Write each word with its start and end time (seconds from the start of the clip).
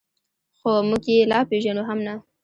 خو 0.57 0.71
موږ 0.89 1.05
یې 1.13 1.27
لا 1.31 1.39
پېژنو 1.49 1.83
هم 1.89 1.99
نه. 2.05 2.13